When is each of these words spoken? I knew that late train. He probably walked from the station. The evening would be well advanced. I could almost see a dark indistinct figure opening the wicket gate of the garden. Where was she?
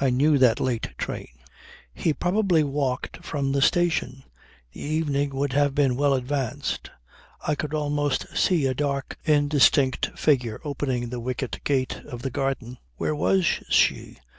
I 0.00 0.08
knew 0.08 0.38
that 0.38 0.60
late 0.60 0.96
train. 0.96 1.28
He 1.92 2.14
probably 2.14 2.64
walked 2.64 3.22
from 3.22 3.52
the 3.52 3.60
station. 3.60 4.22
The 4.72 4.80
evening 4.80 5.34
would 5.36 5.54
be 5.74 5.90
well 5.90 6.14
advanced. 6.14 6.90
I 7.46 7.54
could 7.54 7.74
almost 7.74 8.34
see 8.34 8.64
a 8.64 8.72
dark 8.72 9.18
indistinct 9.26 10.18
figure 10.18 10.58
opening 10.64 11.10
the 11.10 11.20
wicket 11.20 11.60
gate 11.64 11.98
of 12.06 12.22
the 12.22 12.30
garden. 12.30 12.78
Where 12.96 13.14
was 13.14 13.44
she? 13.68 14.16